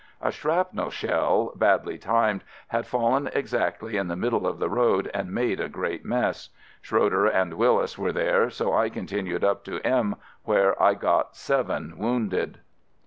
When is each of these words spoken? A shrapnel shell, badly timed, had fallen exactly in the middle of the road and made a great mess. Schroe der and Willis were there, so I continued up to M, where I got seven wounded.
A 0.19 0.31
shrapnel 0.31 0.89
shell, 0.89 1.53
badly 1.55 1.99
timed, 1.99 2.43
had 2.69 2.87
fallen 2.87 3.29
exactly 3.33 3.97
in 3.97 4.07
the 4.07 4.15
middle 4.15 4.47
of 4.47 4.57
the 4.57 4.67
road 4.67 5.11
and 5.13 5.31
made 5.31 5.59
a 5.59 5.69
great 5.69 6.03
mess. 6.03 6.49
Schroe 6.81 7.07
der 7.11 7.27
and 7.27 7.53
Willis 7.53 7.99
were 7.99 8.11
there, 8.11 8.49
so 8.49 8.73
I 8.73 8.89
continued 8.89 9.43
up 9.43 9.63
to 9.65 9.79
M, 9.81 10.15
where 10.43 10.73
I 10.81 10.95
got 10.95 11.35
seven 11.35 11.99
wounded. 11.99 12.57